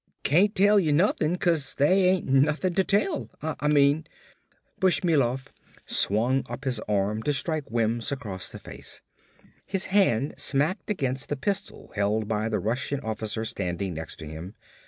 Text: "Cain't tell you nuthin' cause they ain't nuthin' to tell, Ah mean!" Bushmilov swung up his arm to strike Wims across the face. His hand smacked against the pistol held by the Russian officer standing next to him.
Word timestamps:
"Cain't 0.23 0.55
tell 0.55 0.79
you 0.79 0.91
nuthin' 0.91 1.37
cause 1.37 1.75
they 1.75 2.05
ain't 2.09 2.25
nuthin' 2.27 2.73
to 2.73 2.83
tell, 2.83 3.29
Ah 3.43 3.67
mean!" 3.67 4.07
Bushmilov 4.79 5.49
swung 5.85 6.43
up 6.49 6.63
his 6.63 6.79
arm 6.89 7.21
to 7.21 7.31
strike 7.31 7.69
Wims 7.69 8.11
across 8.11 8.49
the 8.49 8.57
face. 8.57 9.03
His 9.63 9.85
hand 9.93 10.33
smacked 10.37 10.89
against 10.89 11.29
the 11.29 11.37
pistol 11.37 11.91
held 11.95 12.27
by 12.27 12.49
the 12.49 12.57
Russian 12.57 12.99
officer 13.01 13.45
standing 13.45 13.93
next 13.93 14.15
to 14.15 14.25
him. 14.25 14.55